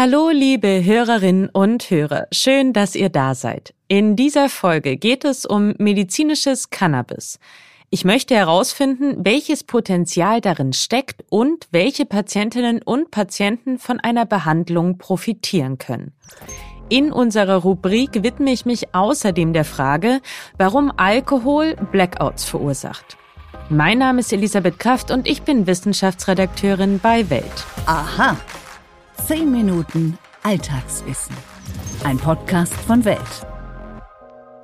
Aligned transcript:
Hallo, 0.00 0.30
liebe 0.30 0.84
Hörerinnen 0.84 1.48
und 1.48 1.90
Hörer. 1.90 2.28
Schön, 2.30 2.72
dass 2.72 2.94
ihr 2.94 3.08
da 3.08 3.34
seid. 3.34 3.74
In 3.88 4.14
dieser 4.14 4.48
Folge 4.48 4.96
geht 4.96 5.24
es 5.24 5.44
um 5.44 5.74
medizinisches 5.78 6.70
Cannabis. 6.70 7.40
Ich 7.90 8.04
möchte 8.04 8.36
herausfinden, 8.36 9.24
welches 9.24 9.64
Potenzial 9.64 10.40
darin 10.40 10.72
steckt 10.72 11.24
und 11.30 11.66
welche 11.72 12.06
Patientinnen 12.06 12.80
und 12.80 13.10
Patienten 13.10 13.80
von 13.80 13.98
einer 13.98 14.24
Behandlung 14.24 14.98
profitieren 14.98 15.78
können. 15.78 16.12
In 16.88 17.10
unserer 17.10 17.56
Rubrik 17.56 18.22
widme 18.22 18.52
ich 18.52 18.64
mich 18.64 18.94
außerdem 18.94 19.52
der 19.52 19.64
Frage, 19.64 20.20
warum 20.58 20.92
Alkohol 20.96 21.74
Blackouts 21.90 22.44
verursacht. 22.44 23.16
Mein 23.68 23.98
Name 23.98 24.20
ist 24.20 24.32
Elisabeth 24.32 24.78
Kraft 24.78 25.10
und 25.10 25.26
ich 25.26 25.42
bin 25.42 25.66
Wissenschaftsredakteurin 25.66 27.00
bei 27.00 27.28
Welt. 27.30 27.66
Aha. 27.86 28.36
Zehn 29.28 29.50
Minuten 29.50 30.16
Alltagswissen. 30.42 31.36
Ein 32.02 32.16
Podcast 32.16 32.72
von 32.72 33.04
Welt. 33.04 33.18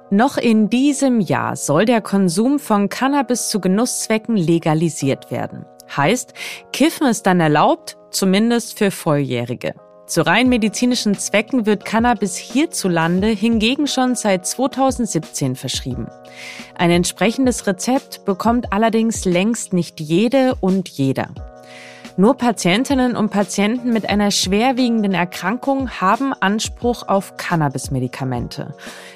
Noch 0.08 0.38
in 0.38 0.70
diesem 0.70 1.20
Jahr 1.20 1.54
soll 1.54 1.84
der 1.84 2.00
Konsum 2.00 2.58
von 2.58 2.88
Cannabis 2.88 3.50
zu 3.50 3.60
Genusszwecken 3.60 4.38
legalisiert 4.38 5.30
werden. 5.30 5.66
Heißt, 5.94 6.32
Kiffen 6.72 7.08
ist 7.08 7.26
dann 7.26 7.40
erlaubt, 7.40 7.98
zumindest 8.10 8.78
für 8.78 8.90
Volljährige. 8.90 9.74
Zu 10.06 10.24
rein 10.24 10.48
medizinischen 10.48 11.12
Zwecken 11.18 11.66
wird 11.66 11.84
Cannabis 11.84 12.38
hierzulande 12.38 13.26
hingegen 13.26 13.86
schon 13.86 14.14
seit 14.14 14.46
2017 14.46 15.56
verschrieben. 15.56 16.06
Ein 16.74 16.90
entsprechendes 16.90 17.66
Rezept 17.66 18.24
bekommt 18.24 18.72
allerdings 18.72 19.26
längst 19.26 19.74
nicht 19.74 20.00
jede 20.00 20.54
und 20.62 20.88
jeder. 20.88 21.53
Nur 22.16 22.36
Patientinnen 22.36 23.16
und 23.16 23.30
Patienten 23.30 23.92
mit 23.92 24.08
einer 24.08 24.30
schwerwiegenden 24.30 25.14
Erkrankung 25.14 25.90
haben 25.90 26.32
Anspruch 26.32 27.08
auf 27.08 27.36
Cannabis-Medikamente. 27.36 28.72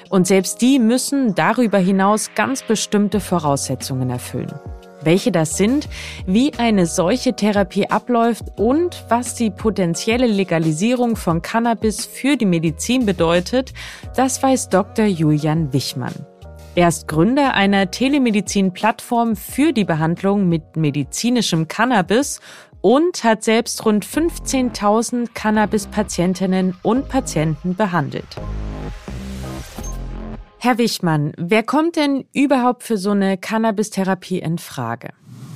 Und 0.09 0.27
selbst 0.27 0.61
die 0.61 0.79
müssen 0.79 1.33
darüber 1.33 1.77
hinaus 1.77 2.31
ganz 2.35 2.61
bestimmte 2.61 3.21
Voraussetzungen 3.21 4.09
erfüllen. 4.09 4.53
Welche 5.01 5.31
das 5.31 5.55
sind, 5.55 5.87
wie 6.25 6.51
eine 6.57 6.85
solche 6.85 7.33
Therapie 7.33 7.89
abläuft 7.89 8.43
und 8.57 9.05
was 9.07 9.33
die 9.33 9.49
potenzielle 9.49 10.27
Legalisierung 10.27 11.15
von 11.15 11.41
Cannabis 11.41 12.05
für 12.05 12.35
die 12.35 12.45
Medizin 12.45 13.05
bedeutet, 13.05 13.73
das 14.17 14.43
weiß 14.43 14.67
Dr. 14.67 15.05
Julian 15.05 15.71
Wichmann. 15.71 16.13
Er 16.75 16.87
ist 16.87 17.07
Gründer 17.07 17.55
einer 17.55 17.91
Telemedizin-Plattform 17.91 19.35
für 19.35 19.73
die 19.73 19.85
Behandlung 19.85 20.47
mit 20.47 20.77
medizinischem 20.77 21.67
Cannabis 21.67 22.41
und 22.81 23.23
hat 23.23 23.43
selbst 23.43 23.85
rund 23.85 24.05
15.000 24.05 25.29
Cannabis-Patientinnen 25.33 26.75
und 26.81 27.09
Patienten 27.09 27.75
behandelt. 27.75 28.37
Herr 30.57 30.77
Wichmann, 30.77 31.31
wer 31.37 31.63
kommt 31.63 31.95
denn 31.95 32.25
überhaupt 32.33 32.83
für 32.83 32.97
so 32.97 33.11
eine 33.11 33.37
Cannabis-Therapie 33.37 34.39
in 34.39 34.57
Frage? 34.57 35.09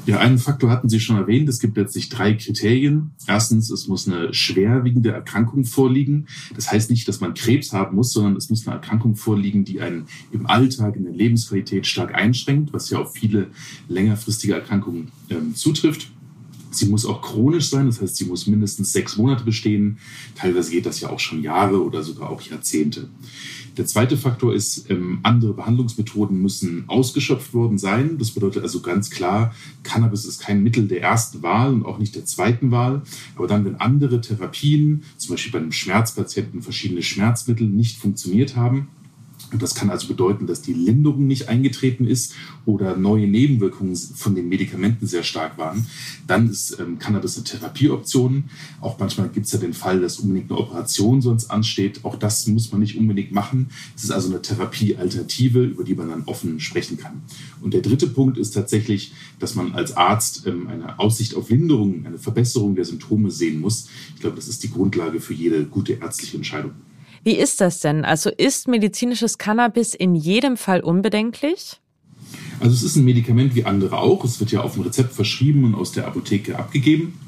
Ja, 0.05 0.19
einen 0.19 0.37
Faktor 0.37 0.69
hatten 0.69 0.89
Sie 0.89 0.99
schon 0.99 1.15
erwähnt. 1.15 1.47
Es 1.47 1.59
gibt 1.59 1.77
letztlich 1.77 2.09
drei 2.09 2.33
Kriterien. 2.33 3.11
Erstens, 3.25 3.69
es 3.69 3.87
muss 3.87 4.07
eine 4.07 4.33
schwerwiegende 4.33 5.11
Erkrankung 5.11 5.63
vorliegen. 5.63 6.27
Das 6.55 6.71
heißt 6.71 6.89
nicht, 6.89 7.07
dass 7.07 7.21
man 7.21 7.33
Krebs 7.33 7.71
haben 7.71 7.95
muss, 7.95 8.11
sondern 8.11 8.35
es 8.35 8.49
muss 8.49 8.67
eine 8.67 8.75
Erkrankung 8.75 9.15
vorliegen, 9.15 9.63
die 9.63 9.79
einen 9.79 10.07
im 10.31 10.45
Alltag, 10.45 10.97
in 10.97 11.05
der 11.05 11.13
Lebensqualität 11.13 11.87
stark 11.87 12.15
einschränkt, 12.15 12.73
was 12.73 12.89
ja 12.89 12.99
auf 12.99 13.13
viele 13.13 13.47
längerfristige 13.87 14.55
Erkrankungen 14.55 15.11
ähm, 15.29 15.55
zutrifft. 15.55 16.12
Sie 16.73 16.87
muss 16.87 17.05
auch 17.05 17.21
chronisch 17.21 17.69
sein, 17.69 17.85
das 17.85 18.01
heißt, 18.01 18.15
sie 18.15 18.25
muss 18.25 18.47
mindestens 18.47 18.91
sechs 18.91 19.17
Monate 19.17 19.43
bestehen. 19.43 19.97
Teilweise 20.35 20.71
geht 20.71 20.85
das 20.85 20.99
ja 20.99 21.09
auch 21.09 21.19
schon 21.19 21.41
Jahre 21.41 21.83
oder 21.83 22.03
sogar 22.03 22.29
auch 22.29 22.41
Jahrzehnte. 22.41 23.09
Der 23.77 23.87
zweite 23.87 24.17
Faktor 24.17 24.53
ist, 24.53 24.89
ähm, 24.89 25.19
andere 25.23 25.53
Behandlungsmethoden 25.53 26.39
müssen 26.39 26.83
ausgeschöpft 26.87 27.53
worden 27.53 27.77
sein. 27.77 28.17
Das 28.19 28.31
bedeutet 28.31 28.61
also 28.61 28.81
ganz 28.81 29.09
klar, 29.09 29.55
Cannabis 29.81 30.25
ist 30.25 30.41
kein 30.41 30.61
Mittel 30.61 30.87
der 30.87 31.01
ersten 31.01 31.41
Wahl 31.41 31.73
und 31.73 31.85
auch 31.85 31.97
nicht 31.97 32.15
der 32.15 32.25
zweiten 32.25 32.69
Wahl. 32.69 33.01
Aber 33.35 33.47
dann, 33.47 33.65
wenn 33.65 33.75
andere 33.77 34.21
Therapien, 34.21 35.03
zum 35.17 35.31
Beispiel 35.31 35.51
bei 35.51 35.59
einem 35.59 35.71
Schmerzpatienten, 35.71 36.61
verschiedene 36.61 37.01
Schmerzmittel 37.01 37.67
nicht 37.67 37.97
funktioniert 37.97 38.55
haben, 38.55 38.89
das 39.61 39.75
kann 39.75 39.89
also 39.89 40.07
bedeuten, 40.07 40.47
dass 40.47 40.61
die 40.61 40.73
Linderung 40.73 41.27
nicht 41.27 41.49
eingetreten 41.49 42.07
ist 42.07 42.33
oder 42.65 42.95
neue 42.95 43.27
Nebenwirkungen 43.27 43.95
von 43.95 44.35
den 44.35 44.49
Medikamenten 44.49 45.05
sehr 45.07 45.23
stark 45.23 45.57
waren. 45.57 45.85
Dann 46.27 46.49
ist 46.49 46.79
ähm, 46.79 46.99
Cannabis 46.99 47.35
eine 47.35 47.43
Therapieoption. 47.43 48.45
Auch 48.81 48.97
manchmal 48.99 49.29
gibt 49.29 49.45
es 49.45 49.51
ja 49.51 49.59
den 49.59 49.73
Fall, 49.73 49.99
dass 50.01 50.19
unbedingt 50.19 50.49
eine 50.49 50.59
Operation 50.59 51.21
sonst 51.21 51.51
ansteht. 51.51 51.99
Auch 52.03 52.15
das 52.15 52.47
muss 52.47 52.71
man 52.71 52.81
nicht 52.81 52.97
unbedingt 52.97 53.31
machen. 53.31 53.69
Es 53.95 54.03
ist 54.03 54.11
also 54.11 54.29
eine 54.29 54.41
Therapiealternative, 54.41 55.63
über 55.63 55.83
die 55.83 55.95
man 55.95 56.09
dann 56.09 56.23
offen 56.25 56.59
sprechen 56.59 56.97
kann. 56.97 57.21
Und 57.61 57.73
der 57.73 57.81
dritte 57.81 58.07
Punkt 58.07 58.37
ist 58.37 58.51
tatsächlich, 58.51 59.13
dass 59.39 59.55
man 59.55 59.73
als 59.73 59.95
Arzt 59.97 60.47
ähm, 60.47 60.67
eine 60.67 60.99
Aussicht 60.99 61.35
auf 61.35 61.49
Linderung, 61.49 62.05
eine 62.05 62.17
Verbesserung 62.17 62.75
der 62.75 62.85
Symptome 62.85 63.31
sehen 63.31 63.59
muss. 63.59 63.87
Ich 64.15 64.21
glaube, 64.21 64.35
das 64.37 64.47
ist 64.47 64.63
die 64.63 64.71
Grundlage 64.71 65.19
für 65.19 65.33
jede 65.33 65.65
gute 65.65 65.93
ärztliche 65.93 66.37
Entscheidung. 66.37 66.71
Wie 67.23 67.37
ist 67.37 67.61
das 67.61 67.79
denn? 67.79 68.03
Also 68.03 68.29
ist 68.29 68.67
medizinisches 68.67 69.37
Cannabis 69.37 69.93
in 69.93 70.13
jedem 70.13 70.57
Fall 70.57 70.81
unbedenklich? 70.81 71.79
Also 72.59 72.75
es 72.75 72.83
ist 72.83 72.95
ein 72.95 73.05
Medikament 73.05 73.55
wie 73.55 73.65
andere 73.65 73.97
auch. 73.97 74.23
Es 74.23 74.39
wird 74.39 74.51
ja 74.51 74.61
auf 74.61 74.73
dem 74.73 74.83
Rezept 74.83 75.13
verschrieben 75.13 75.63
und 75.63 75.75
aus 75.75 75.91
der 75.91 76.05
Apotheke 76.05 76.57
abgegeben. 76.57 77.19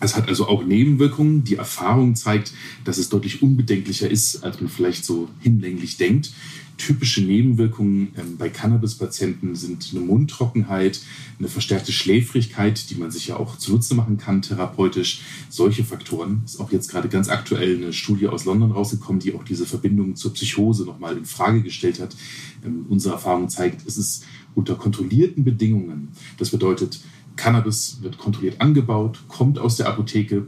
Es 0.00 0.16
hat 0.16 0.28
also 0.28 0.46
auch 0.48 0.64
Nebenwirkungen. 0.64 1.44
Die 1.44 1.56
Erfahrung 1.56 2.14
zeigt, 2.14 2.52
dass 2.84 2.98
es 2.98 3.08
deutlich 3.08 3.42
unbedenklicher 3.42 4.08
ist, 4.10 4.44
als 4.44 4.60
man 4.60 4.68
vielleicht 4.68 5.04
so 5.04 5.28
hinlänglich 5.40 5.96
denkt. 5.96 6.32
Typische 6.76 7.22
Nebenwirkungen 7.22 8.12
ähm, 8.16 8.36
bei 8.36 8.48
Cannabis-Patienten 8.48 9.54
sind 9.54 9.90
eine 9.92 10.00
Mundtrockenheit, 10.00 11.00
eine 11.38 11.48
verstärkte 11.48 11.92
Schläfrigkeit, 11.92 12.90
die 12.90 12.96
man 12.96 13.10
sich 13.10 13.28
ja 13.28 13.36
auch 13.36 13.56
zunutze 13.58 13.94
machen 13.94 14.16
kann, 14.16 14.42
therapeutisch. 14.42 15.22
Solche 15.48 15.84
Faktoren. 15.84 16.42
Ist 16.44 16.60
auch 16.60 16.72
jetzt 16.72 16.90
gerade 16.90 17.08
ganz 17.08 17.28
aktuell 17.28 17.76
eine 17.76 17.92
Studie 17.92 18.26
aus 18.26 18.44
London 18.44 18.72
rausgekommen, 18.72 19.20
die 19.20 19.34
auch 19.34 19.44
diese 19.44 19.66
Verbindung 19.66 20.16
zur 20.16 20.34
Psychose 20.34 20.84
nochmal 20.84 21.16
in 21.16 21.24
Frage 21.24 21.62
gestellt 21.62 22.00
hat. 22.00 22.16
Ähm, 22.64 22.86
unsere 22.88 23.14
Erfahrung 23.14 23.48
zeigt, 23.48 23.86
es 23.86 23.96
ist 23.96 24.24
unter 24.54 24.74
kontrollierten 24.74 25.44
Bedingungen. 25.44 26.08
Das 26.38 26.50
bedeutet, 26.50 27.00
Cannabis 27.36 27.98
wird 28.02 28.18
kontrolliert 28.18 28.60
angebaut, 28.60 29.24
kommt 29.28 29.58
aus 29.58 29.76
der 29.76 29.88
Apotheke, 29.88 30.46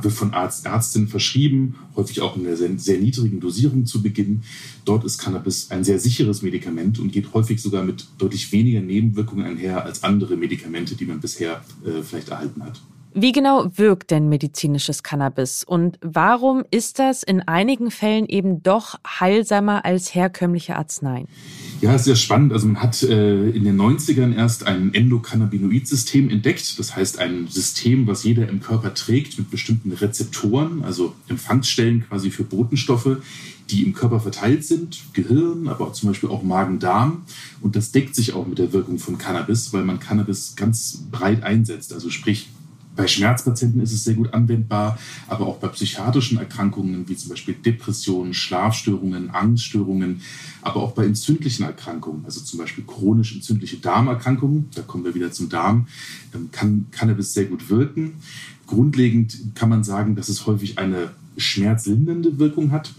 wird 0.00 0.14
von 0.14 0.32
Arzt, 0.32 0.66
Ärztin 0.66 1.08
verschrieben, 1.08 1.76
häufig 1.96 2.20
auch 2.20 2.36
in 2.36 2.46
einer 2.46 2.56
sehr, 2.56 2.70
sehr, 2.78 2.98
niedrigen 2.98 3.40
Dosierung 3.40 3.86
zu 3.86 4.02
Beginn. 4.02 4.42
Dort 4.84 5.04
ist 5.04 5.18
Cannabis 5.18 5.70
ein 5.70 5.84
sehr 5.84 5.98
sicheres 5.98 6.42
Medikament 6.42 6.98
und 6.98 7.12
geht 7.12 7.32
häufig 7.34 7.60
sogar 7.60 7.84
mit 7.84 8.06
deutlich 8.18 8.50
weniger 8.52 8.80
Nebenwirkungen 8.80 9.44
einher 9.44 9.84
als 9.84 10.02
andere 10.02 10.36
Medikamente, 10.36 10.94
die 10.94 11.06
man 11.06 11.20
bisher 11.20 11.64
äh, 11.84 12.02
vielleicht 12.02 12.28
erhalten 12.28 12.62
hat. 12.62 12.80
Wie 13.16 13.30
genau 13.30 13.70
wirkt 13.76 14.10
denn 14.10 14.28
medizinisches 14.28 15.04
Cannabis 15.04 15.62
und 15.62 16.00
warum 16.02 16.64
ist 16.72 16.98
das 16.98 17.22
in 17.22 17.42
einigen 17.42 17.92
Fällen 17.92 18.26
eben 18.26 18.64
doch 18.64 18.98
heilsamer 19.06 19.84
als 19.84 20.16
herkömmliche 20.16 20.74
Arzneien? 20.74 21.28
Ja, 21.80 21.94
ist 21.94 22.06
sehr 22.06 22.16
spannend. 22.16 22.52
Also 22.52 22.66
man 22.66 22.82
hat 22.82 23.04
äh, 23.04 23.50
in 23.50 23.62
den 23.62 23.80
90ern 23.80 24.34
erst 24.34 24.66
ein 24.66 24.92
Endokannabinoid-System 24.92 26.28
entdeckt. 26.28 26.76
Das 26.76 26.96
heißt 26.96 27.20
ein 27.20 27.46
System, 27.46 28.08
was 28.08 28.24
jeder 28.24 28.48
im 28.48 28.58
Körper 28.58 28.94
trägt 28.94 29.38
mit 29.38 29.48
bestimmten 29.48 29.92
Rezeptoren, 29.92 30.82
also 30.82 31.14
Empfangsstellen 31.28 32.06
quasi 32.08 32.32
für 32.32 32.42
Botenstoffe, 32.42 33.18
die 33.70 33.84
im 33.84 33.94
Körper 33.94 34.18
verteilt 34.18 34.64
sind, 34.64 35.04
Gehirn, 35.12 35.68
aber 35.68 35.92
zum 35.92 36.08
Beispiel 36.08 36.30
auch 36.30 36.42
Magen-Darm. 36.42 37.22
Und 37.60 37.76
das 37.76 37.92
deckt 37.92 38.16
sich 38.16 38.32
auch 38.32 38.48
mit 38.48 38.58
der 38.58 38.72
Wirkung 38.72 38.98
von 38.98 39.18
Cannabis, 39.18 39.72
weil 39.72 39.84
man 39.84 40.00
Cannabis 40.00 40.54
ganz 40.56 41.04
breit 41.12 41.44
einsetzt. 41.44 41.92
Also 41.92 42.10
sprich, 42.10 42.48
bei 42.96 43.06
Schmerzpatienten 43.06 43.80
ist 43.80 43.92
es 43.92 44.04
sehr 44.04 44.14
gut 44.14 44.32
anwendbar, 44.32 44.98
aber 45.28 45.46
auch 45.46 45.58
bei 45.58 45.68
psychiatrischen 45.68 46.38
Erkrankungen 46.38 47.08
wie 47.08 47.16
zum 47.16 47.30
Beispiel 47.30 47.54
Depressionen, 47.54 48.34
Schlafstörungen, 48.34 49.30
Angststörungen, 49.30 50.20
aber 50.62 50.82
auch 50.82 50.92
bei 50.92 51.04
entzündlichen 51.04 51.64
Erkrankungen, 51.64 52.24
also 52.24 52.40
zum 52.40 52.58
Beispiel 52.58 52.84
chronisch 52.84 53.34
entzündliche 53.34 53.78
Darmerkrankungen, 53.78 54.68
da 54.74 54.82
kommen 54.82 55.04
wir 55.04 55.14
wieder 55.14 55.32
zum 55.32 55.48
Darm, 55.48 55.88
ähm, 56.34 56.50
kann 56.52 56.86
Cannabis 56.90 57.32
sehr 57.34 57.46
gut 57.46 57.68
wirken. 57.68 58.14
Grundlegend 58.66 59.54
kann 59.54 59.68
man 59.68 59.84
sagen, 59.84 60.14
dass 60.14 60.28
es 60.28 60.46
häufig 60.46 60.78
eine 60.78 61.10
schmerzlindernde 61.36 62.38
Wirkung 62.38 62.70
hat 62.70 62.94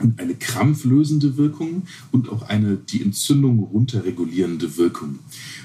und 0.00 0.20
eine 0.20 0.34
krampflösende 0.34 1.36
Wirkung 1.36 1.82
und 2.12 2.28
auch 2.28 2.42
eine 2.42 2.76
die 2.76 3.02
Entzündung 3.02 3.60
runterregulierende 3.60 4.76
Wirkung. 4.76 5.18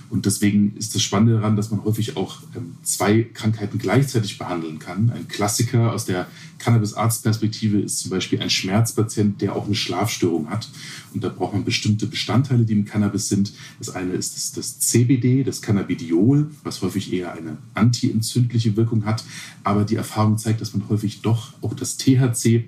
Und 0.10 0.28
deswegen 0.28 0.76
ist 0.78 0.94
das 0.94 1.02
Spannende 1.02 1.34
daran, 1.34 1.56
dass 1.56 1.72
man 1.72 1.84
häufig 1.84 2.18
auch 2.18 2.38
ähm, 2.56 2.76
zwei 2.84 3.24
Krankheiten 3.24 3.80
gleichzeitig 3.80 4.38
behandeln 4.38 4.78
kann. 4.78 5.10
Ein 5.10 5.28
Klassiker 5.28 5.92
aus 5.92 6.06
der 6.06 6.28
Cannabis-Arzt-Perspektive 6.60 7.80
ist 7.80 7.98
zum 7.98 8.12
Beispiel 8.12 8.40
ein 8.40 8.50
Schmerzpatient, 8.52 9.42
der 9.42 9.56
auch 9.56 9.66
eine 9.66 9.74
Schlafstörung 9.74 10.52
hat. 10.52 10.70
Und 11.14 11.24
da 11.24 11.30
braucht 11.30 11.54
man 11.54 11.66
bestimmte 11.66 12.06
Bestandteile, 12.06 12.64
die 12.64 12.74
im 12.74 12.86
Cannabis 12.86 13.28
sind. 13.28 13.54
Das 13.80 13.90
eine 13.90 14.14
ist 14.14 14.36
das, 14.36 14.52
das 14.52 14.80
CBD, 14.80 15.44
das 15.44 15.62
Cannabidiol, 15.64 16.52
was 16.64 16.82
häufig 16.84 17.12
eher 17.12 17.34
eine 17.34 17.58
antientzündliche 17.74 18.78
Wirkung 18.78 19.06
hat. 19.06 19.24
Aber 19.64 19.84
die 19.84 19.96
Erfahrung 19.96 20.38
zeigt, 20.38 20.62
dass 20.62 20.74
man 20.74 20.88
häufig 20.90 21.22
doch 21.22 21.54
auch 21.62 21.74
das 21.74 21.98
THC 21.98 22.66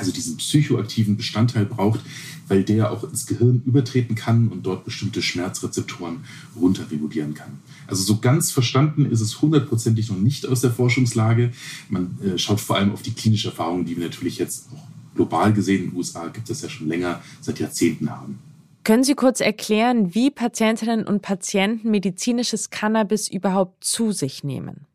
also 0.00 0.12
diesen 0.12 0.36
psychoaktiven 0.38 1.16
Bestandteil 1.16 1.66
braucht, 1.66 2.00
weil 2.48 2.64
der 2.64 2.90
auch 2.90 3.04
ins 3.04 3.26
Gehirn 3.26 3.62
übertreten 3.64 4.16
kann 4.16 4.48
und 4.48 4.64
dort 4.66 4.84
bestimmte 4.84 5.22
Schmerzrezeptoren 5.22 6.24
runterregulieren 6.56 7.34
kann. 7.34 7.60
Also 7.86 8.02
so 8.02 8.18
ganz 8.18 8.50
verstanden 8.50 9.06
ist 9.06 9.20
es 9.20 9.40
hundertprozentig 9.40 10.10
noch 10.10 10.18
nicht 10.18 10.46
aus 10.46 10.62
der 10.62 10.72
Forschungslage. 10.72 11.52
Man 11.88 12.18
äh, 12.24 12.38
schaut 12.38 12.60
vor 12.60 12.76
allem 12.76 12.92
auf 12.92 13.02
die 13.02 13.12
klinische 13.12 13.48
Erfahrung, 13.48 13.84
die 13.84 13.96
wir 13.96 14.04
natürlich 14.04 14.38
jetzt 14.38 14.68
auch 14.74 14.86
global 15.14 15.52
gesehen 15.52 15.84
in 15.84 15.90
den 15.90 15.96
USA 15.96 16.28
gibt 16.28 16.48
es 16.48 16.62
ja 16.62 16.68
schon 16.68 16.88
länger, 16.88 17.20
seit 17.40 17.60
Jahrzehnten 17.60 18.10
haben. 18.10 18.38
Können 18.84 19.04
Sie 19.04 19.14
kurz 19.14 19.40
erklären, 19.40 20.14
wie 20.14 20.30
Patientinnen 20.30 21.06
und 21.06 21.20
Patienten 21.20 21.90
medizinisches 21.90 22.70
Cannabis 22.70 23.28
überhaupt 23.28 23.84
zu 23.84 24.12
sich 24.12 24.42
nehmen? 24.42 24.86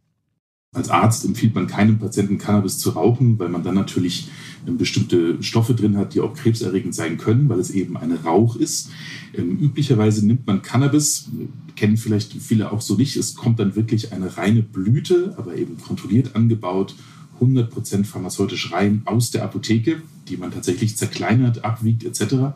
Als 0.76 0.90
Arzt 0.90 1.24
empfiehlt 1.26 1.56
man 1.56 1.68
keinem 1.68 2.00
Patienten 2.00 2.38
Cannabis 2.38 2.78
zu 2.78 2.92
rauchen, 2.92 3.40
weil 3.40 3.50
man 3.50 3.64
dann 3.64 3.76
natürlich 3.76 4.28
ähm, 4.68 4.78
bestimmte 4.78 5.42
Stoffe 5.42 5.74
drin 5.74 5.98
hat, 5.98 6.14
die 6.14 6.20
auch 6.20 6.34
krebserregend 6.34 6.94
sein 6.94 7.18
können, 7.18 7.48
weil 7.48 7.60
es 7.60 7.72
eben 7.72 7.96
ein 7.98 8.12
Rauch 8.12 8.58
ist. 8.58 8.90
Ähm, 9.34 9.58
üblicherweise 9.58 10.26
nimmt 10.26 10.46
man 10.46 10.62
Cannabis, 10.62 11.30
kennen 11.76 11.98
vielleicht 11.98 12.34
viele 12.34 12.72
auch 12.72 12.82
so 12.82 12.96
nicht. 12.96 13.16
Es 13.16 13.36
kommt 13.36 13.60
dann 13.60 13.76
wirklich 13.76 14.12
eine 14.12 14.38
reine 14.38 14.62
Blüte, 14.62 15.34
aber 15.38 15.56
eben 15.56 15.78
kontrolliert 15.78 16.36
angebaut, 16.36 16.96
100% 17.42 18.06
pharmazeutisch 18.06 18.72
rein 18.72 19.02
aus 19.06 19.32
der 19.32 19.44
Apotheke, 19.44 20.02
die 20.28 20.38
man 20.38 20.52
tatsächlich 20.52 20.98
zerkleinert, 20.98 21.64
abwiegt 21.64 22.04
etc 22.04 22.54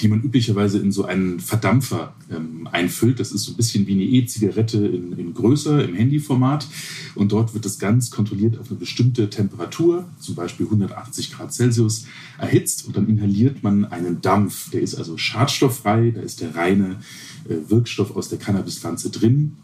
die 0.00 0.08
man 0.08 0.22
üblicherweise 0.22 0.78
in 0.78 0.92
so 0.92 1.04
einen 1.04 1.40
Verdampfer 1.40 2.14
ähm, 2.30 2.68
einfüllt. 2.70 3.20
Das 3.20 3.32
ist 3.32 3.44
so 3.44 3.52
ein 3.52 3.56
bisschen 3.56 3.86
wie 3.86 3.92
eine 3.92 4.04
E-Zigarette 4.04 4.78
in, 4.78 5.12
in 5.12 5.34
größer, 5.34 5.84
im 5.84 5.94
Handyformat. 5.94 6.66
Und 7.14 7.32
dort 7.32 7.54
wird 7.54 7.64
das 7.64 7.78
ganz 7.78 8.10
kontrolliert 8.10 8.58
auf 8.58 8.70
eine 8.70 8.78
bestimmte 8.78 9.30
Temperatur, 9.30 10.08
zum 10.20 10.34
Beispiel 10.34 10.66
180 10.66 11.32
Grad 11.32 11.52
Celsius, 11.52 12.06
erhitzt 12.38 12.86
und 12.86 12.96
dann 12.96 13.08
inhaliert 13.08 13.62
man 13.62 13.84
einen 13.84 14.20
Dampf. 14.20 14.70
Der 14.70 14.82
ist 14.82 14.94
also 14.94 15.16
schadstofffrei, 15.16 16.12
da 16.14 16.20
ist 16.20 16.40
der 16.40 16.54
reine 16.54 17.00
äh, 17.48 17.54
Wirkstoff 17.68 18.16
aus 18.16 18.28
der 18.28 18.38
Cannabispflanze 18.38 19.10
drin 19.10 19.56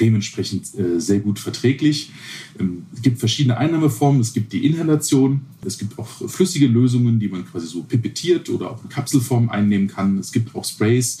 dementsprechend 0.00 0.74
äh, 0.78 1.00
sehr 1.00 1.20
gut 1.20 1.38
verträglich. 1.38 2.10
Ähm, 2.58 2.86
es 2.94 3.02
gibt 3.02 3.18
verschiedene 3.18 3.56
Einnahmeformen. 3.56 4.20
Es 4.20 4.32
gibt 4.32 4.52
die 4.52 4.66
Inhalation. 4.66 5.40
Es 5.64 5.78
gibt 5.78 5.98
auch 5.98 6.08
flüssige 6.08 6.66
Lösungen, 6.66 7.18
die 7.18 7.28
man 7.28 7.44
quasi 7.46 7.66
so 7.66 7.82
pipettiert 7.82 8.48
oder 8.50 8.70
auch 8.70 8.82
in 8.82 8.88
Kapselform 8.88 9.48
einnehmen 9.48 9.88
kann. 9.88 10.18
Es 10.18 10.32
gibt 10.32 10.54
auch 10.54 10.64
Sprays. 10.64 11.18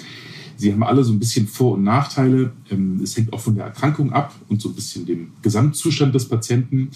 Sie 0.56 0.72
haben 0.72 0.82
alle 0.82 1.02
so 1.02 1.12
ein 1.12 1.18
bisschen 1.18 1.48
Vor- 1.48 1.74
und 1.74 1.84
Nachteile. 1.84 2.52
Ähm, 2.70 3.00
es 3.02 3.16
hängt 3.16 3.32
auch 3.32 3.40
von 3.40 3.54
der 3.54 3.64
Erkrankung 3.64 4.12
ab 4.12 4.34
und 4.48 4.60
so 4.60 4.68
ein 4.68 4.74
bisschen 4.74 5.06
dem 5.06 5.32
Gesamtzustand 5.42 6.14
des 6.14 6.28
Patienten. 6.28 6.90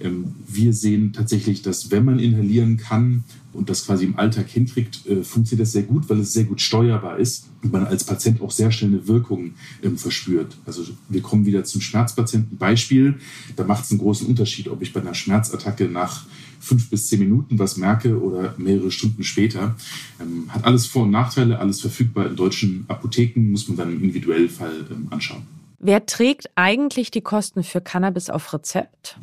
Ähm, 0.00 0.34
wir 0.48 0.72
sehen 0.72 1.12
tatsächlich, 1.12 1.62
dass 1.62 1.90
wenn 1.90 2.04
man 2.04 2.18
inhalieren 2.18 2.76
kann 2.76 3.24
und 3.54 3.70
das 3.70 3.86
quasi 3.86 4.04
im 4.04 4.18
Alltag 4.18 4.48
hinkriegt, 4.48 5.06
äh, 5.06 5.22
funktioniert 5.22 5.66
das 5.66 5.72
sehr 5.72 5.84
gut, 5.84 6.08
weil 6.08 6.20
es 6.20 6.32
sehr 6.32 6.44
gut 6.44 6.60
steuerbar 6.60 7.18
ist 7.18 7.46
und 7.62 7.72
man 7.72 7.86
als 7.86 8.04
Patient 8.04 8.40
auch 8.42 8.50
sehr 8.50 8.70
schnell 8.70 8.90
eine 8.90 9.08
Wirkung 9.08 9.54
ähm, 9.82 9.96
verspürt. 9.96 10.56
Also 10.66 10.84
wir 11.08 11.22
kommen 11.22 11.46
wieder 11.46 11.64
zum 11.64 11.80
Schmerzpatientenbeispiel. 11.80 13.16
Da 13.56 13.64
macht 13.64 13.84
es 13.84 13.90
einen 13.90 14.00
großen 14.00 14.26
Unterschied, 14.26 14.68
ob 14.68 14.82
ich 14.82 14.92
bei 14.92 15.00
einer 15.00 15.14
Schmerzattacke 15.14 15.88
nach 15.88 16.26
fünf 16.60 16.90
bis 16.90 17.08
zehn 17.08 17.20
Minuten 17.20 17.58
was 17.58 17.76
merke 17.76 18.20
oder 18.20 18.54
mehrere 18.58 18.90
Stunden 18.90 19.22
später. 19.22 19.76
Ähm, 20.20 20.46
hat 20.48 20.64
alles 20.64 20.86
Vor- 20.86 21.04
und 21.04 21.10
Nachteile, 21.10 21.58
alles 21.58 21.80
verfügbar 21.80 22.26
in 22.26 22.36
deutschen 22.36 22.84
Apotheken, 22.88 23.50
muss 23.50 23.68
man 23.68 23.76
dann 23.76 23.92
im 23.92 24.02
Individuellfall 24.02 24.86
ähm, 24.90 25.08
anschauen. 25.10 25.42
Wer 25.78 26.06
trägt 26.06 26.48
eigentlich 26.54 27.10
die 27.10 27.20
Kosten 27.20 27.62
für 27.62 27.82
Cannabis 27.82 28.30
auf 28.30 28.52
Rezept? 28.54 29.18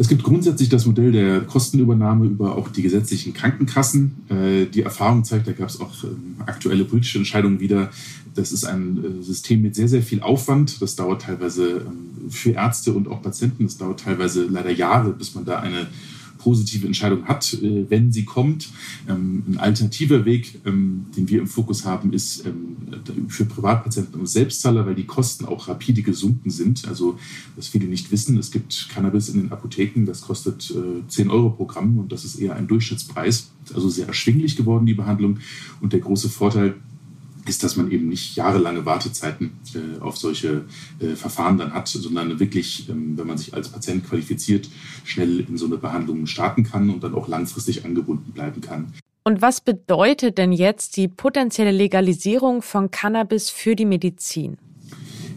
Es 0.00 0.08
gibt 0.08 0.22
grundsätzlich 0.22 0.70
das 0.70 0.86
Modell 0.86 1.12
der 1.12 1.42
Kostenübernahme 1.42 2.24
über 2.24 2.56
auch 2.56 2.70
die 2.70 2.80
gesetzlichen 2.80 3.34
Krankenkassen. 3.34 4.24
Äh, 4.30 4.64
die 4.64 4.80
Erfahrung 4.80 5.24
zeigt, 5.24 5.46
da 5.46 5.52
gab 5.52 5.68
es 5.68 5.78
auch 5.78 5.92
ähm, 6.04 6.36
aktuelle 6.46 6.86
politische 6.86 7.18
Entscheidungen 7.18 7.60
wieder. 7.60 7.90
Das 8.34 8.50
ist 8.50 8.64
ein 8.64 9.20
äh, 9.20 9.22
System 9.22 9.60
mit 9.60 9.74
sehr, 9.74 9.88
sehr 9.88 10.02
viel 10.02 10.22
Aufwand. 10.22 10.80
Das 10.80 10.96
dauert 10.96 11.20
teilweise 11.20 11.82
ähm, 11.86 12.30
für 12.30 12.52
Ärzte 12.52 12.94
und 12.94 13.08
auch 13.08 13.20
Patienten. 13.20 13.64
Das 13.64 13.76
dauert 13.76 14.00
teilweise 14.00 14.44
leider 14.44 14.70
Jahre, 14.70 15.10
bis 15.10 15.34
man 15.34 15.44
da 15.44 15.58
eine 15.60 15.86
positive 16.40 16.86
Entscheidung 16.86 17.26
hat, 17.26 17.52
äh, 17.54 17.88
wenn 17.88 18.12
sie 18.12 18.24
kommt. 18.24 18.70
Ähm, 19.08 19.44
ein 19.46 19.58
alternativer 19.58 20.24
Weg, 20.24 20.60
ähm, 20.64 21.06
den 21.16 21.28
wir 21.28 21.40
im 21.40 21.46
Fokus 21.46 21.84
haben, 21.84 22.12
ist 22.12 22.46
ähm, 22.46 23.28
für 23.28 23.44
Privatpatienten 23.44 24.18
und 24.18 24.26
Selbstzahler, 24.26 24.86
weil 24.86 24.94
die 24.94 25.04
Kosten 25.04 25.44
auch 25.44 25.68
rapide 25.68 26.02
gesunken 26.02 26.50
sind. 26.50 26.88
Also, 26.88 27.18
was 27.56 27.68
viele 27.68 27.86
nicht 27.86 28.10
wissen, 28.10 28.38
es 28.38 28.50
gibt 28.50 28.88
Cannabis 28.88 29.28
in 29.28 29.40
den 29.40 29.52
Apotheken, 29.52 30.06
das 30.06 30.22
kostet 30.22 30.74
10 31.08 31.28
äh, 31.28 31.30
Euro 31.30 31.50
pro 31.50 31.66
Gramm 31.66 31.98
und 31.98 32.10
das 32.10 32.24
ist 32.24 32.36
eher 32.36 32.56
ein 32.56 32.66
Durchschnittspreis. 32.66 33.50
Also 33.74 33.88
sehr 33.88 34.06
erschwinglich 34.06 34.56
geworden, 34.56 34.86
die 34.86 34.94
Behandlung. 34.94 35.38
Und 35.80 35.92
der 35.92 36.00
große 36.00 36.28
Vorteil, 36.28 36.74
ist, 37.46 37.62
dass 37.62 37.76
man 37.76 37.90
eben 37.90 38.08
nicht 38.08 38.36
jahrelange 38.36 38.84
Wartezeiten 38.84 39.52
äh, 39.74 40.00
auf 40.00 40.16
solche 40.16 40.64
äh, 41.00 41.14
Verfahren 41.14 41.58
dann 41.58 41.72
hat, 41.72 41.88
sondern 41.88 42.38
wirklich, 42.40 42.88
ähm, 42.88 43.16
wenn 43.16 43.26
man 43.26 43.38
sich 43.38 43.54
als 43.54 43.70
Patient 43.70 44.08
qualifiziert, 44.08 44.68
schnell 45.04 45.40
in 45.40 45.56
so 45.56 45.66
eine 45.66 45.76
Behandlung 45.76 46.26
starten 46.26 46.64
kann 46.64 46.90
und 46.90 47.02
dann 47.02 47.14
auch 47.14 47.28
langfristig 47.28 47.84
angebunden 47.84 48.32
bleiben 48.32 48.60
kann. 48.60 48.92
Und 49.22 49.42
was 49.42 49.60
bedeutet 49.60 50.38
denn 50.38 50.52
jetzt 50.52 50.96
die 50.96 51.08
potenzielle 51.08 51.72
Legalisierung 51.72 52.62
von 52.62 52.90
Cannabis 52.90 53.50
für 53.50 53.76
die 53.76 53.84
Medizin? 53.84 54.56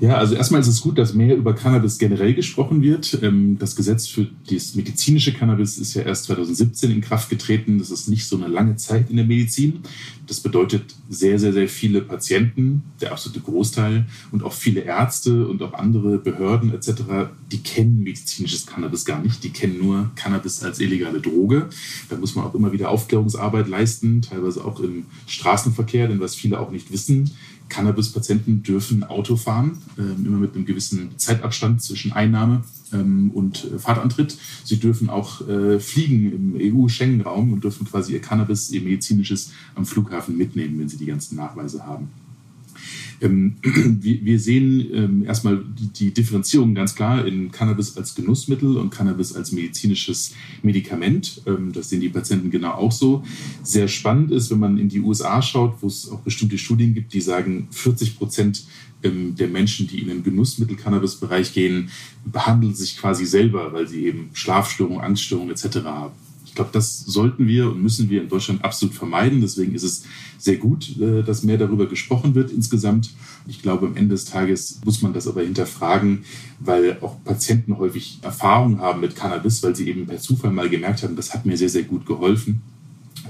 Ja, 0.04 0.18
also 0.18 0.36
erstmal 0.36 0.60
ist 0.60 0.68
es 0.68 0.82
gut, 0.82 0.98
dass 0.98 1.14
mehr 1.14 1.34
über 1.34 1.56
Cannabis 1.56 1.98
generell 1.98 2.34
gesprochen 2.34 2.82
wird. 2.82 3.20
Ähm, 3.22 3.58
das 3.58 3.74
Gesetz 3.74 4.06
für 4.06 4.28
das 4.52 4.76
medizinische 4.76 5.32
Cannabis 5.32 5.78
ist 5.78 5.94
ja 5.94 6.02
erst 6.02 6.26
2017 6.26 6.92
in 6.92 7.00
Kraft 7.00 7.30
getreten. 7.30 7.80
Das 7.80 7.90
ist 7.90 8.10
nicht 8.10 8.28
so 8.28 8.36
eine 8.36 8.48
lange 8.48 8.76
Zeit 8.76 9.10
in 9.10 9.16
der 9.16 9.26
Medizin. 9.26 9.80
Das 10.28 10.42
bedeutet 10.42 10.94
sehr, 11.10 11.40
sehr, 11.40 11.54
sehr 11.54 11.70
viele 11.70 12.02
Patienten, 12.02 12.84
der 13.00 13.14
absolute 13.14 13.40
Großteil 13.40 14.06
und 14.34 14.44
auch 14.44 14.52
viele 14.52 14.82
Ärzte 14.82 15.48
und 15.48 15.62
auch 15.62 15.74
andere 15.74 16.18
Behörden 16.18 16.74
etc., 16.74 17.04
die 17.54 17.64
kennen 17.64 18.04
medizinisches 18.04 18.66
Cannabis 18.66 19.06
gar 19.06 19.22
nicht. 19.22 19.42
Die 19.42 19.52
kennen 19.52 19.80
nur 19.80 20.12
Cannabis 20.16 20.64
als 20.64 20.82
illegale 20.82 21.22
Droge. 21.22 21.70
Da 22.10 22.18
muss 22.18 22.36
man 22.36 22.44
auch 22.44 22.56
immer 22.56 22.74
wieder 22.74 22.90
Aufklärungsarbeit 22.90 23.70
leisten, 23.70 24.22
teilweise 24.22 24.66
auch 24.66 24.82
im 24.82 25.06
Straßenverkehr, 25.28 26.10
denn 26.10 26.20
was 26.20 26.36
viele 26.36 26.60
auch 26.60 26.72
nicht 26.72 26.92
wissen, 26.92 27.32
Cannabis-Patienten 27.70 28.64
dürfen 28.64 29.04
Auto 29.04 29.36
fahren, 29.36 29.78
äh, 29.98 30.02
immer 30.02 30.38
mit 30.38 30.56
einem 30.56 30.66
gewissen 30.66 31.18
Zeitabstand 31.18 31.82
zwischen 31.82 32.14
Einnahme 32.14 32.64
ähm, 32.94 33.32
und 33.32 33.66
äh, 33.66 33.80
Fahrtantritt. 33.80 34.38
Sie 34.64 34.80
dürfen 34.80 35.10
auch 35.10 35.48
äh, 35.48 35.80
fliegen 35.80 36.32
im 36.32 36.76
EU-Schengen-Raum 36.84 37.54
und 37.54 37.64
dürfen 37.64 37.88
quasi 37.88 38.14
ihr 38.14 38.22
Cannabis, 38.22 38.72
ihr 38.72 38.82
medizinisches 38.82 39.52
am 39.76 39.86
Flughafen 39.86 40.38
mitnehmen, 40.38 40.80
wenn 40.80 40.90
sie 40.90 40.98
die 40.98 41.06
ganzen 41.06 41.36
Nachweise 41.36 41.86
haben. 41.86 42.10
Ähm, 43.24 43.56
wir, 43.64 44.40
sehen 44.40 44.88
ähm, 44.94 45.26
erstmal 45.26 45.64
die, 45.98 46.14
Differenzierung 46.14 46.76
ganz 46.76 46.94
klar 46.94 47.26
in 47.26 47.52
Cannabis 47.52 47.98
als 47.98 48.14
Genussmittel 48.14 48.78
und 48.78 48.90
Cannabis 48.90 49.34
als 49.34 49.52
medizinisches 49.52 50.34
Medikament. 50.62 51.42
Ähm, 51.48 51.72
das 51.72 51.90
sehen 51.90 52.02
die 52.02 52.10
Patienten 52.10 52.52
genau 52.52 52.74
auch 52.74 52.92
so. 52.92 53.24
Sehr 53.64 53.88
spannend 53.88 54.32
ist, 54.32 54.52
wenn 54.52 54.60
man 54.60 54.78
in 54.78 54.90
die 54.90 55.00
USA 55.00 55.42
schaut, 55.42 55.78
wo 55.82 55.88
es 55.88 56.10
auch 56.10 56.20
bestimmte 56.20 56.58
Studien 56.58 56.94
gibt, 56.94 57.14
die 57.14 57.22
sagen, 57.22 57.68
40 57.72 58.18
Prozent 58.18 58.66
der 59.06 59.50
Menschen, 59.50 59.86
die 59.88 60.00
in 60.00 60.08
den 60.08 60.24
Genussmittel-Cannabis-Bereich 60.24 61.54
gehen, 61.54 61.90
behandeln 62.24 62.74
sich 62.74 62.98
quasi 62.98 63.26
selber, 63.26 63.74
weil 63.74 63.86
sie 63.86 64.06
eben 64.06 64.30
Schlafstörungen, 64.32 65.02
Angststörungen 65.02 65.52
etc. 65.52 65.84
haben. 65.84 66.14
Ich 66.54 66.56
glaube, 66.56 66.70
das 66.72 67.00
sollten 67.00 67.48
wir 67.48 67.72
und 67.72 67.82
müssen 67.82 68.12
wir 68.12 68.22
in 68.22 68.30
Deutschland 68.30 68.64
absolut 68.64 68.94
vermeiden. 68.94 69.42
Deswegen 69.42 69.74
ist 69.74 69.82
es 69.82 70.04
sehr 70.38 70.58
gut, 70.58 70.96
äh, 71.02 71.24
dass 71.24 71.42
mehr 71.42 71.58
darüber 71.58 71.88
gesprochen 71.88 72.36
wird 72.36 72.52
insgesamt. 72.52 73.10
Ich 73.48 73.64
glaube, 73.64 73.88
am 73.88 73.96
Ende 73.96 74.14
des 74.14 74.26
Tages 74.26 74.80
muss 74.86 75.02
man 75.02 75.14
das 75.14 75.28
aber 75.28 75.42
hinterfragen, 75.42 76.26
weil 76.60 77.00
auch 77.02 77.16
Patienten 77.24 77.76
häufig 77.80 78.20
Erfahrung 78.22 78.82
haben 78.82 79.02
mit 79.02 79.16
Cannabis, 79.16 79.64
weil 79.64 79.76
sie 79.76 79.90
eben 79.90 80.06
per 80.06 80.20
Zufall 80.20 80.52
mal 80.52 80.70
gemerkt 80.70 81.02
haben, 81.02 81.16
das 81.16 81.34
hat 81.34 81.44
mir 81.48 81.58
sehr, 81.58 81.70
sehr 81.70 81.86
gut 81.86 82.06
geholfen 82.06 82.62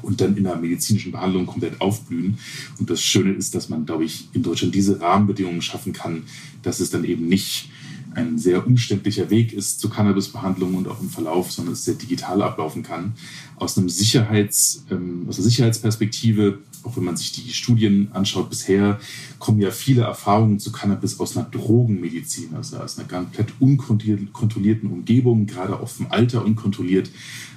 und 0.02 0.20
dann 0.20 0.36
in 0.36 0.44
der 0.44 0.58
medizinischen 0.58 1.14
Behandlung 1.14 1.46
komplett 1.46 1.80
aufblühen. 1.80 2.38
Und 2.78 2.90
das 2.90 3.02
Schöne 3.02 3.32
ist, 3.32 3.56
dass 3.56 3.70
man, 3.70 3.86
glaube 3.86 4.04
ich, 4.04 4.28
in 4.34 4.44
Deutschland 4.44 4.76
diese 4.76 5.00
Rahmenbedingungen 5.00 5.62
schaffen 5.62 5.94
kann, 5.94 6.24
dass 6.62 6.82
es 6.82 6.90
dann 6.90 7.06
eben 7.06 7.30
nicht 7.30 7.70
ein 8.16 8.38
sehr 8.38 8.66
umständlicher 8.66 9.30
Weg 9.30 9.54
ist 9.54 9.80
zur 9.80 9.92
Cannabisbehandlung 9.92 10.76
und 10.76 10.88
auch 10.88 11.02
im 11.02 11.10
Verlauf, 11.10 11.52
sondern 11.52 11.74
es 11.74 11.86
sehr 11.86 11.96
digital 11.96 12.42
ablaufen 12.42 12.84
kann. 12.84 13.14
Aus, 13.58 13.78
einem 13.78 13.90
Sicherheits, 13.90 14.86
ähm, 14.92 15.26
aus 15.28 15.38
einer 15.38 15.46
Sicherheitsperspektive, 15.46 16.60
auch 16.84 16.98
wenn 16.98 17.04
man 17.04 17.18
sich 17.18 17.32
die 17.32 17.54
Studien 17.54 18.10
anschaut 18.14 18.50
bisher, 18.50 19.00
kommen 19.40 19.60
ja 19.60 19.72
viele 19.72 20.02
Erfahrungen 20.04 20.60
zu 20.60 20.72
Cannabis 20.72 21.20
aus 21.20 21.38
einer 21.38 21.48
Drogenmedizin, 21.50 22.56
also 22.56 22.78
aus 22.78 23.00
einer 23.00 23.08
komplett 23.08 23.54
unkontrollierten 23.60 24.92
Umgebung, 24.92 25.46
gerade 25.46 25.80
auch 25.80 25.90
vom 25.90 26.08
Alter 26.10 26.44
unkontrolliert. 26.44 27.10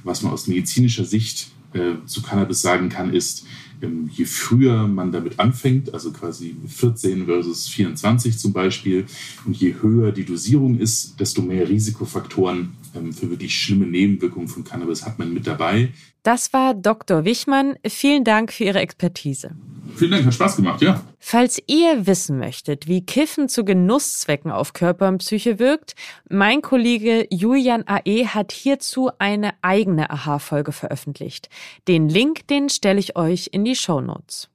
Was 0.04 0.22
man 0.22 0.32
aus 0.32 0.46
medizinischer 0.46 1.04
Sicht 1.04 1.48
äh, 1.76 2.06
zu 2.06 2.22
Cannabis 2.22 2.62
sagen 2.62 2.88
kann, 2.88 3.12
ist, 3.12 3.46
ähm, 3.82 4.08
je 4.12 4.24
früher 4.24 4.86
man 4.86 5.12
damit 5.12 5.38
anfängt, 5.38 5.92
also 5.92 6.10
quasi 6.10 6.56
14 6.66 7.26
versus 7.26 7.68
24 7.68 8.38
zum 8.38 8.52
Beispiel, 8.52 9.06
und 9.44 9.56
je 9.56 9.74
höher 9.80 10.12
die 10.12 10.24
Dosierung 10.24 10.78
ist, 10.78 11.20
desto 11.20 11.42
mehr 11.42 11.68
Risikofaktoren 11.68 12.72
ähm, 12.94 13.12
für 13.12 13.30
wirklich 13.30 13.56
schlimme 13.56 13.86
Nebenwirkungen 13.86 14.48
von 14.48 14.64
Cannabis 14.64 15.04
hat 15.04 15.18
man 15.18 15.32
mit 15.32 15.46
dabei. 15.46 15.90
Das 16.22 16.52
war 16.52 16.74
Dr. 16.74 17.24
Wichmann. 17.24 17.76
Vielen 17.86 18.24
Dank 18.24 18.52
für 18.52 18.64
Ihre 18.64 18.80
Expertise. 18.80 19.54
Vielen 19.96 20.10
Dank, 20.10 20.26
hat 20.26 20.34
Spaß 20.34 20.56
gemacht, 20.56 20.82
ja. 20.82 21.00
Falls 21.18 21.60
ihr 21.66 22.06
wissen 22.06 22.38
möchtet, 22.38 22.86
wie 22.86 23.04
Kiffen 23.04 23.48
zu 23.48 23.64
Genusszwecken 23.64 24.50
auf 24.50 24.74
Körper 24.74 25.08
und 25.08 25.18
Psyche 25.18 25.58
wirkt, 25.58 25.94
mein 26.28 26.60
Kollege 26.60 27.26
Julian 27.30 27.84
AE 27.86 28.26
hat 28.26 28.52
hierzu 28.52 29.10
eine 29.18 29.54
eigene 29.62 30.10
Aha-Folge 30.10 30.72
veröffentlicht. 30.72 31.48
Den 31.88 32.08
Link, 32.08 32.46
den 32.48 32.68
stelle 32.68 33.00
ich 33.00 33.16
euch 33.16 33.48
in 33.52 33.64
die 33.64 33.74
Show 33.74 34.00
Notes. 34.00 34.48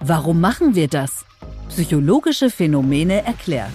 Warum 0.00 0.40
machen 0.40 0.74
wir 0.74 0.88
das? 0.88 1.24
Psychologische 1.68 2.50
Phänomene 2.50 3.24
erklärt. 3.24 3.72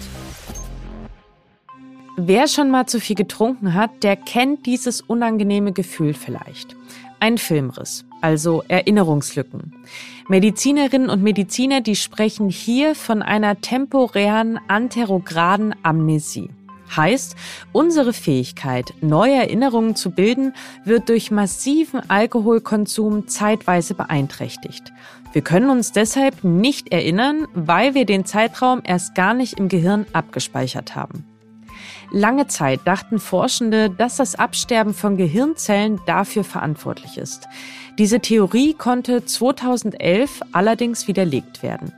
Wer 2.18 2.48
schon 2.48 2.72
mal 2.72 2.88
zu 2.88 3.00
viel 3.00 3.16
getrunken 3.16 3.74
hat, 3.76 4.04
der 4.04 4.16
kennt 4.16 4.66
dieses 4.66 5.02
unangenehme 5.02 5.72
Gefühl 5.72 6.14
vielleicht. 6.14 6.76
Ein 7.20 7.38
Filmriss, 7.38 8.06
also 8.22 8.64
Erinnerungslücken. 8.68 9.74
Medizinerinnen 10.28 11.10
und 11.10 11.24
Mediziner, 11.24 11.82
die 11.82 11.96
sprechen 11.96 12.50
hier 12.50 12.94
von 12.94 13.22
einer 13.22 13.60
temporären 13.62 14.60
anterograden 14.68 15.74
Amnesie. 15.84 16.50
Heißt, 16.96 17.36
unsere 17.74 18.14
Fähigkeit, 18.14 18.94
neue 19.02 19.34
Erinnerungen 19.34 19.96
zu 19.96 20.12
bilden, 20.12 20.54
wird 20.86 21.10
durch 21.10 21.32
massiven 21.32 22.08
Alkoholkonsum 22.10 23.28
zeitweise 23.28 23.94
beeinträchtigt. 23.94 24.94
Wir 25.34 25.42
können 25.42 25.70
uns 25.70 25.92
deshalb 25.92 26.44
nicht 26.44 26.94
erinnern, 26.94 27.48
weil 27.54 27.94
wir 27.94 28.06
den 28.06 28.26
Zeitraum 28.26 28.82
erst 28.84 29.16
gar 29.16 29.34
nicht 29.34 29.60
im 29.60 29.68
Gehirn 29.68 30.06
abgespeichert 30.14 30.96
haben. 30.96 31.26
Lange 32.12 32.48
Zeit 32.48 32.82
dachten 32.86 33.20
Forschende, 33.20 33.90
dass 33.90 34.18
das 34.18 34.36
Absterben 34.36 34.94
von 34.94 35.18
Gehirnzellen 35.18 36.00
dafür 36.06 36.44
verantwortlich 36.44 37.18
ist. 37.18 37.48
Diese 37.98 38.20
Theorie 38.20 38.74
konnte 38.74 39.26
2011 39.26 40.42
allerdings 40.52 41.08
widerlegt 41.08 41.64
werden. 41.64 41.94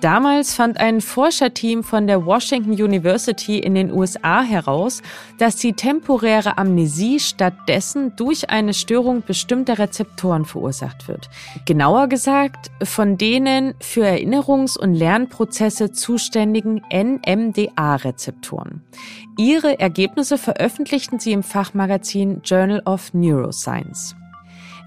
Damals 0.00 0.54
fand 0.54 0.78
ein 0.78 1.00
Forscherteam 1.00 1.82
von 1.82 2.06
der 2.06 2.26
Washington 2.26 2.72
University 2.72 3.58
in 3.58 3.74
den 3.74 3.90
USA 3.90 4.42
heraus, 4.42 5.00
dass 5.38 5.56
die 5.56 5.72
temporäre 5.72 6.58
Amnesie 6.58 7.18
stattdessen 7.18 8.14
durch 8.16 8.50
eine 8.50 8.74
Störung 8.74 9.22
bestimmter 9.26 9.78
Rezeptoren 9.78 10.44
verursacht 10.44 11.08
wird. 11.08 11.30
Genauer 11.64 12.08
gesagt 12.08 12.70
von 12.82 13.16
denen 13.16 13.74
für 13.80 14.04
Erinnerungs- 14.04 14.78
und 14.78 14.94
Lernprozesse 14.94 15.92
zuständigen 15.92 16.82
NMDA-Rezeptoren. 16.92 18.82
Ihre 19.38 19.78
Ergebnisse 19.78 20.36
veröffentlichten 20.38 21.18
sie 21.18 21.32
im 21.32 21.42
Fachmagazin 21.42 22.42
Journal 22.44 22.82
of 22.84 23.14
Neuroscience. 23.14 24.14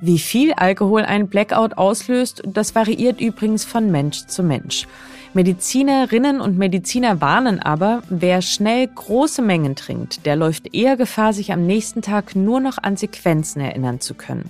Wie 0.02 0.20
viel 0.20 0.54
Alkohol 0.54 1.02
ein 1.02 1.28
Blackout 1.28 1.78
auslöst, 1.78 2.42
das 2.46 2.74
variiert 2.74 3.20
übrigens 3.20 3.66
von 3.66 3.92
Mensch 3.92 4.28
zu 4.28 4.44
Mensch. 4.44 4.88
Medizinerinnen 5.34 6.40
und 6.40 6.58
Mediziner 6.58 7.20
warnen 7.20 7.60
aber, 7.60 8.02
wer 8.10 8.42
schnell 8.42 8.88
große 8.88 9.42
Mengen 9.42 9.76
trinkt, 9.76 10.26
der 10.26 10.38
läuft 10.38 10.74
eher 10.74 10.96
Gefahr, 10.96 11.34
sich 11.34 11.52
am 11.52 11.68
nächsten 11.68 12.02
Tag 12.02 12.36
nur 12.36 12.62
noch 12.62 12.78
an 12.78 12.96
Sequenzen 12.96 13.62
erinnern 13.62 14.00
zu 14.00 14.14
können. 14.14 14.50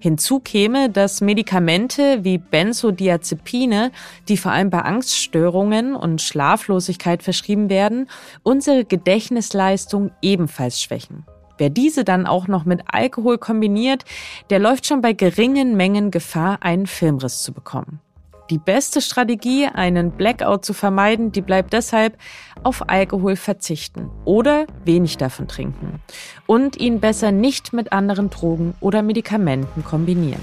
Hinzu 0.00 0.40
käme, 0.40 0.90
dass 0.90 1.20
Medikamente 1.20 2.24
wie 2.24 2.38
Benzodiazepine, 2.38 3.92
die 4.28 4.38
vor 4.38 4.50
allem 4.50 4.70
bei 4.70 4.80
Angststörungen 4.80 5.94
und 5.94 6.20
Schlaflosigkeit 6.20 7.22
verschrieben 7.22 7.68
werden, 7.68 8.08
unsere 8.42 8.84
Gedächtnisleistung 8.84 10.10
ebenfalls 10.20 10.82
schwächen. 10.82 11.24
Wer 11.60 11.68
diese 11.68 12.04
dann 12.04 12.26
auch 12.26 12.48
noch 12.48 12.64
mit 12.64 12.84
Alkohol 12.86 13.36
kombiniert, 13.36 14.06
der 14.48 14.58
läuft 14.58 14.86
schon 14.86 15.02
bei 15.02 15.12
geringen 15.12 15.76
Mengen 15.76 16.10
Gefahr, 16.10 16.62
einen 16.62 16.86
Filmriss 16.86 17.42
zu 17.42 17.52
bekommen. 17.52 18.00
Die 18.48 18.56
beste 18.56 19.02
Strategie, 19.02 19.66
einen 19.66 20.12
Blackout 20.12 20.64
zu 20.64 20.72
vermeiden, 20.72 21.32
die 21.32 21.42
bleibt 21.42 21.74
deshalb 21.74 22.16
auf 22.62 22.88
Alkohol 22.88 23.36
verzichten 23.36 24.10
oder 24.24 24.64
wenig 24.86 25.18
davon 25.18 25.48
trinken 25.48 26.00
und 26.46 26.78
ihn 26.78 26.98
besser 26.98 27.30
nicht 27.30 27.74
mit 27.74 27.92
anderen 27.92 28.30
Drogen 28.30 28.72
oder 28.80 29.02
Medikamenten 29.02 29.84
kombinieren. 29.84 30.40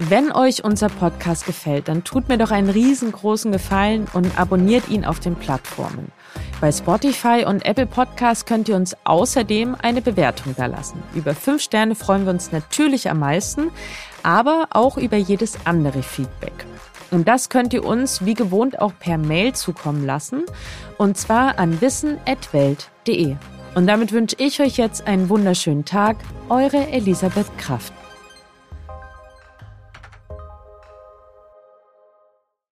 Wenn 0.00 0.32
euch 0.32 0.64
unser 0.64 0.88
Podcast 0.88 1.46
gefällt, 1.46 1.86
dann 1.86 2.02
tut 2.02 2.28
mir 2.28 2.38
doch 2.38 2.50
einen 2.50 2.70
riesengroßen 2.70 3.52
Gefallen 3.52 4.08
und 4.14 4.36
abonniert 4.36 4.88
ihn 4.88 5.04
auf 5.04 5.20
den 5.20 5.36
Plattformen. 5.36 6.10
Bei 6.60 6.72
Spotify 6.72 7.44
und 7.46 7.64
Apple 7.64 7.86
Podcasts 7.86 8.44
könnt 8.44 8.68
ihr 8.68 8.76
uns 8.76 8.96
außerdem 9.04 9.76
eine 9.80 10.02
Bewertung 10.02 10.54
da 10.56 10.66
lassen. 10.66 11.02
Über 11.14 11.34
fünf 11.34 11.62
Sterne 11.62 11.94
freuen 11.94 12.24
wir 12.24 12.32
uns 12.32 12.52
natürlich 12.52 13.10
am 13.10 13.18
meisten, 13.18 13.70
aber 14.22 14.68
auch 14.70 14.96
über 14.96 15.16
jedes 15.16 15.58
andere 15.64 16.02
Feedback. 16.02 16.66
Und 17.10 17.28
das 17.28 17.48
könnt 17.48 17.72
ihr 17.72 17.84
uns 17.84 18.24
wie 18.24 18.34
gewohnt 18.34 18.80
auch 18.80 18.92
per 18.98 19.18
Mail 19.18 19.52
zukommen 19.52 20.04
lassen, 20.04 20.44
und 20.98 21.16
zwar 21.16 21.58
an 21.58 21.80
wissen.welt.de. 21.80 23.36
Und 23.74 23.86
damit 23.86 24.12
wünsche 24.12 24.36
ich 24.38 24.60
euch 24.60 24.78
jetzt 24.78 25.06
einen 25.06 25.28
wunderschönen 25.28 25.84
Tag. 25.84 26.16
Eure 26.48 26.88
Elisabeth 26.88 27.46
Kraft. 27.58 27.92